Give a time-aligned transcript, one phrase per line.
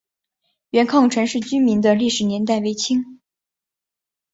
[0.71, 3.19] 元坑陈氏民居的历史年代为清。